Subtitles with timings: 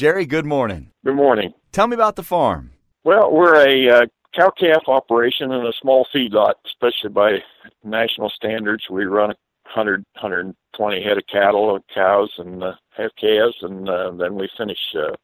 [0.00, 0.92] Jerry, good morning.
[1.04, 1.52] Good morning.
[1.72, 2.70] Tell me about the farm.
[3.04, 7.40] Well, we're a uh, cow calf operation in a small feedlot, especially by
[7.84, 8.88] national standards.
[8.88, 9.34] We run
[9.64, 14.78] 100, 120 head of cattle, cows, and uh, have calves, and uh, then we finish
[14.94, 15.16] uh, a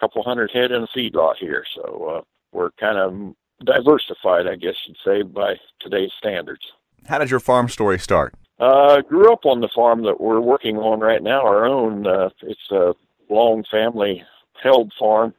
[0.00, 1.64] couple hundred head in a feedlot here.
[1.76, 2.20] So uh,
[2.50, 6.66] we're kind of diversified, I guess you'd say, by today's standards.
[7.06, 8.34] How did your farm story start?
[8.58, 12.08] Uh, grew up on the farm that we're working on right now, our own.
[12.08, 12.92] Uh, it's a
[13.28, 14.22] long family
[14.62, 15.34] held farm.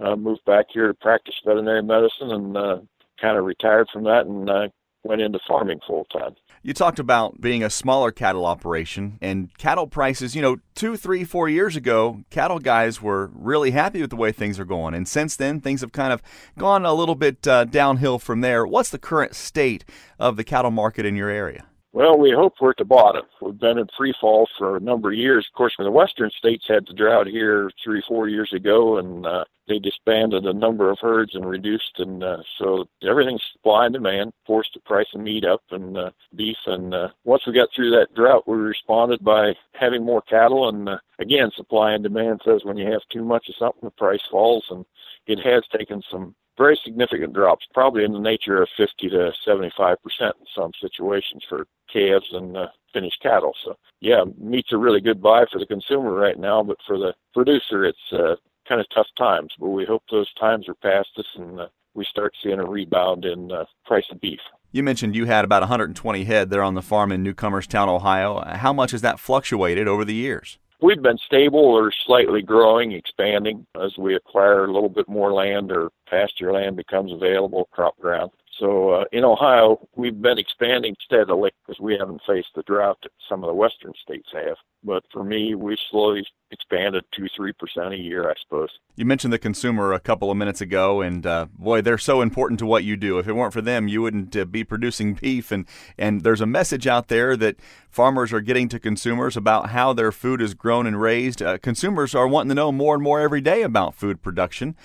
[0.00, 2.78] Uh, moved back here to practice veterinary medicine and uh,
[3.20, 4.68] kind of retired from that and uh,
[5.04, 6.34] went into farming full time.
[6.62, 10.36] You talked about being a smaller cattle operation and cattle prices.
[10.36, 14.30] You know, two, three, four years ago, cattle guys were really happy with the way
[14.30, 14.94] things are going.
[14.94, 16.22] And since then, things have kind of
[16.58, 18.66] gone a little bit uh, downhill from there.
[18.66, 19.84] What's the current state
[20.18, 21.66] of the cattle market in your area?
[21.92, 23.22] Well, we hope we're at the bottom.
[23.42, 25.44] We've been in free fall for a number of years.
[25.50, 29.26] Of course, when the western states had the drought here three, four years ago, and
[29.26, 33.94] uh, they disbanded a number of herds and reduced, and uh, so everything's supply and
[33.94, 36.58] demand forced the price of meat up and uh, beef.
[36.66, 40.68] And uh, once we got through that drought, we responded by having more cattle.
[40.68, 43.90] And uh, again, supply and demand says when you have too much of something, the
[43.90, 44.86] price falls, and
[45.26, 49.96] it has taken some very significant drops, probably in the nature of 50 to 75
[50.02, 53.54] percent in some situations for calves and uh, finished cattle.
[53.64, 57.14] So, yeah, meat's a really good buy for the consumer right now, but for the
[57.32, 58.36] producer, it's uh,
[58.68, 59.54] kind of tough times.
[59.58, 63.24] But we hope those times are past us and uh, we start seeing a rebound
[63.24, 64.40] in uh, price of beef.
[64.70, 68.44] You mentioned you had about 120 head there on the farm in Newcomerstown, Ohio.
[68.46, 70.58] How much has that fluctuated over the years?
[70.82, 75.70] We've been stable or slightly growing, expanding as we acquire a little bit more land
[75.70, 78.30] or pasture land becomes available, crop ground.
[78.60, 83.12] So uh, in Ohio, we've been expanding steadily because we haven't faced the drought that
[83.26, 84.56] some of the western states have.
[84.84, 88.68] But for me, we slowly expanded two, three percent a year, I suppose.
[88.96, 92.60] You mentioned the consumer a couple of minutes ago, and uh, boy, they're so important
[92.60, 93.18] to what you do.
[93.18, 95.50] If it weren't for them, you wouldn't uh, be producing beef.
[95.50, 95.66] And
[95.96, 97.56] and there's a message out there that
[97.90, 101.40] farmers are getting to consumers about how their food is grown and raised.
[101.40, 104.76] Uh, consumers are wanting to know more and more every day about food production.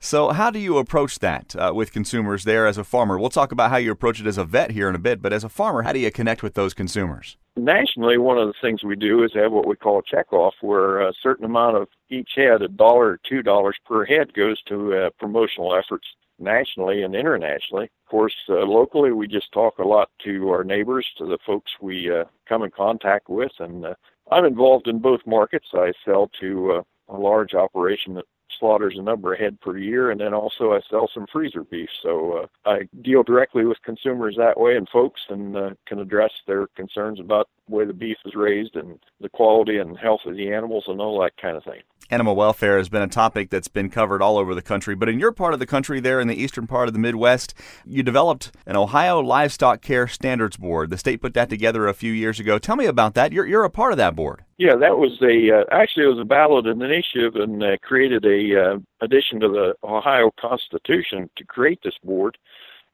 [0.00, 3.18] So, how do you approach that uh, with consumers there as a farmer?
[3.18, 5.32] We'll talk about how you approach it as a vet here in a bit, but
[5.32, 7.36] as a farmer, how do you connect with those consumers?
[7.56, 11.00] Nationally, one of the things we do is have what we call a checkoff, where
[11.00, 14.94] a certain amount of each head, a dollar or two dollars per head, goes to
[14.94, 16.06] uh, promotional efforts
[16.38, 17.86] nationally and internationally.
[17.86, 21.72] Of course, uh, locally, we just talk a lot to our neighbors, to the folks
[21.80, 23.94] we uh, come in contact with, and uh,
[24.30, 25.66] I'm involved in both markets.
[25.74, 26.82] I sell to uh,
[27.12, 28.26] a large operation that
[28.58, 31.88] slaughters a number of head per year, and then also I sell some freezer beef.
[32.02, 36.32] So uh, I deal directly with consumers that way and folks, and uh, can address
[36.46, 40.36] their concerns about the way the beef is raised and the quality and health of
[40.36, 41.80] the animals and all that kind of thing.
[42.10, 45.18] Animal welfare has been a topic that's been covered all over the country, but in
[45.18, 47.52] your part of the country, there in the eastern part of the Midwest,
[47.84, 50.88] you developed an Ohio Livestock Care Standards Board.
[50.88, 52.58] The state put that together a few years ago.
[52.58, 53.32] Tell me about that.
[53.32, 54.42] You're you're a part of that board.
[54.56, 58.58] Yeah, that was a uh, actually it was a ballot initiative and uh, created a
[58.58, 62.38] uh, addition to the Ohio Constitution to create this board,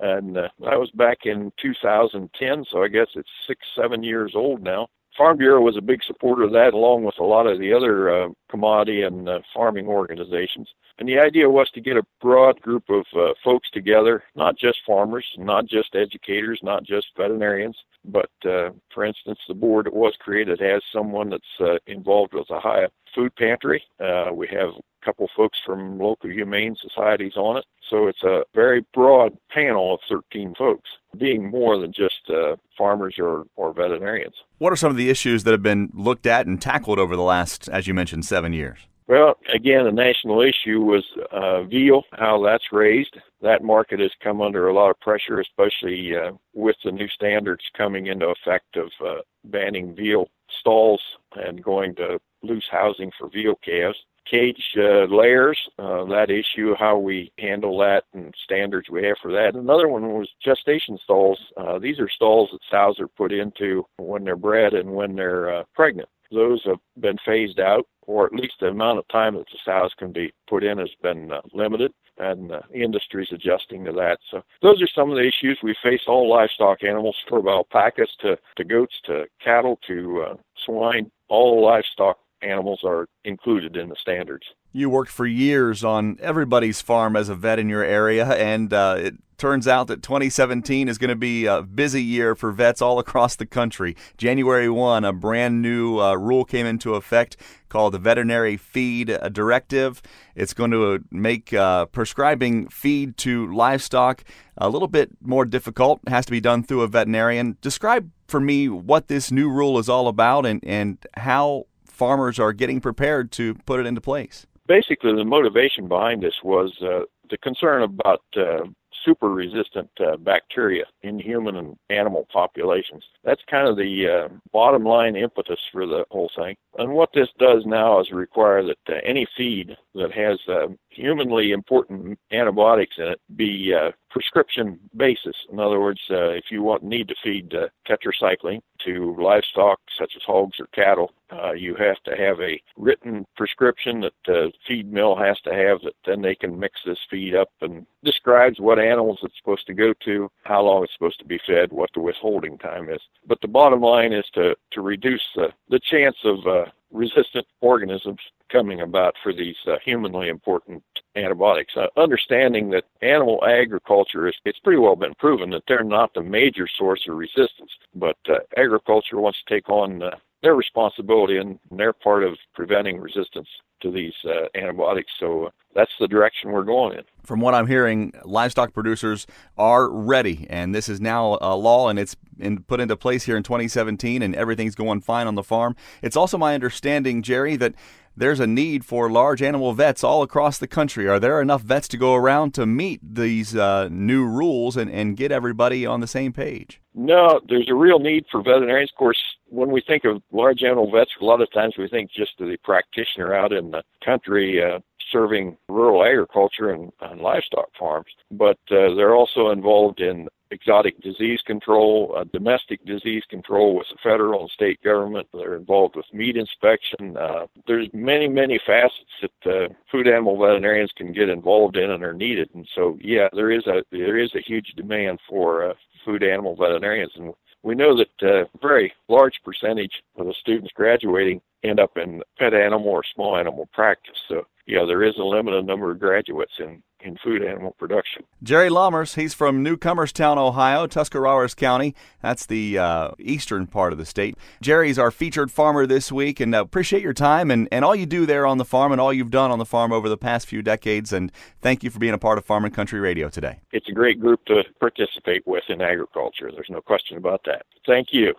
[0.01, 2.65] and uh, that was back in 2010.
[2.69, 4.89] So I guess it's six seven years old now.
[5.17, 8.11] Farm Bureau was a big supporter of that, along with a lot of the other
[8.11, 10.69] uh, commodity and uh, farming organizations.
[10.99, 14.79] And the idea was to get a broad group of uh, folks together, not just
[14.87, 20.15] farmers, not just educators, not just veterinarians, but uh, for instance, the board that was
[20.19, 23.83] created has someone that's uh, involved with the Ohio Food Pantry.
[24.01, 27.65] Uh, we have a couple folks from local humane societies on it.
[27.89, 33.17] So it's a very broad panel of 13 folks, being more than just uh, farmers
[33.19, 34.35] or, or veterinarians.
[34.59, 37.23] What are some of the issues that have been looked at and tackled over the
[37.23, 38.79] last, as you mentioned, seven years?
[39.07, 43.19] Well, again, a national issue was uh, veal, how that's raised.
[43.43, 47.65] That market has come under a lot of pressure, especially uh, with the new standards
[47.77, 50.29] coming into effect of uh, banning veal
[50.61, 51.03] stalls
[51.37, 56.97] and going to loose housing for veal calves cage uh, layers, uh, that issue, how
[56.99, 59.55] we handle that and standards we have for that.
[59.55, 61.39] Another one was gestation stalls.
[61.57, 65.55] Uh, these are stalls that sows are put into when they're bred and when they're
[65.55, 66.09] uh, pregnant.
[66.31, 69.93] Those have been phased out, or at least the amount of time that the sows
[69.97, 74.19] can be put in has been uh, limited, and uh, the industry's adjusting to that.
[74.31, 78.39] So those are some of the issues we face all livestock animals, from alpacas to,
[78.57, 81.11] to goats to cattle to swine.
[81.29, 84.45] All livestock animals are included in the standards.
[84.73, 88.97] You worked for years on everybody's farm as a vet in your area, and uh,
[88.99, 92.99] it turns out that 2017 is going to be a busy year for vets all
[92.99, 93.97] across the country.
[94.17, 97.37] January 1, a brand new uh, rule came into effect
[97.69, 100.01] called the Veterinary Feed Directive.
[100.35, 104.25] It's going to make uh, prescribing feed to livestock
[104.57, 106.01] a little bit more difficult.
[106.07, 107.57] It has to be done through a veterinarian.
[107.61, 112.53] Describe for me what this new rule is all about and, and how farmers are
[112.53, 114.47] getting prepared to put it into place.
[114.67, 117.01] Basically, the motivation behind this was uh,
[117.31, 118.65] the concern about uh,
[119.05, 123.05] super resistant uh, bacteria in human and animal populations.
[123.23, 126.57] That's kind of the uh, bottom line impetus for the whole thing.
[126.79, 131.53] And what this does now is require that uh, any feed that has uh, humanly
[131.53, 135.37] important antibiotics in it be uh, prescription basis.
[135.51, 140.13] In other words, uh, if you want need to feed uh, tetracycline to livestock such
[140.17, 144.93] as hogs or cattle, uh, you have to have a written prescription that the feed
[144.93, 148.79] mill has to have that then they can mix this feed up and describes what
[148.79, 152.01] animals it's supposed to go to, how long it's supposed to be fed, what the
[152.01, 153.01] withholding time is.
[153.27, 158.21] But the bottom line is to, to reduce the, the chance of uh, resistant organisms
[158.51, 160.83] coming about for these uh, humanly important
[161.17, 161.77] antibiotics.
[161.77, 166.23] Uh, understanding that animal agriculture is, it's pretty well been proven that they're not the
[166.23, 170.11] major source of resistance, but uh, agriculture wants to take on uh,
[170.43, 173.49] their responsibility and their part of preventing resistance
[173.85, 175.13] to these uh, antibiotics.
[175.21, 177.05] So uh, that's the direction we're going in.
[177.23, 179.27] From what I'm hearing, livestock producers
[179.57, 183.37] are ready, and this is now a law, and it's in, put into place here
[183.37, 185.77] in 2017, and everything's going fine on the farm.
[186.03, 187.75] It's also my understanding, Jerry, that
[188.17, 191.09] there's a need for large animal vets all across the country.
[191.09, 195.17] Are there enough vets to go around to meet these uh, new rules and, and
[195.17, 196.81] get everybody on the same page?
[196.95, 198.93] No, there's a real need for veterinarians.
[198.93, 202.11] Of course, when we think of large animal vets, a lot of times we think
[202.11, 204.79] just of the practitioner out in the country uh,
[205.11, 211.41] serving rural agriculture and, and livestock farms, but uh, they're also involved in exotic disease
[211.45, 215.27] control, uh, domestic disease control with the federal and state government.
[215.33, 217.17] They're involved with meat inspection.
[217.17, 222.03] Uh, there's many, many facets that uh, food animal veterinarians can get involved in and
[222.05, 222.51] are needed.
[222.55, 225.75] And so, yeah, there is a there is a huge demand for uh,
[226.05, 230.71] food animal veterinarians, and we know that a uh, very large percentage of the students
[230.75, 234.19] graduating end up in pet animal or small animal practice.
[234.29, 238.25] So, yeah, there is a limited number of graduates in in food animal production.
[238.43, 241.95] Jerry Lahmers, he's from Newcomerstown, Ohio, Tuscarawas County.
[242.23, 244.37] That's the uh, eastern part of the state.
[244.61, 248.07] Jerry's our featured farmer this week, and uh, appreciate your time and, and all you
[248.07, 250.47] do there on the farm and all you've done on the farm over the past
[250.47, 251.13] few decades.
[251.13, 251.31] And
[251.61, 253.61] thank you for being a part of Farm and Country Radio today.
[253.73, 256.51] It's a great group to participate with in agriculture.
[256.53, 257.67] There's no question about that.
[257.87, 258.35] Thank you.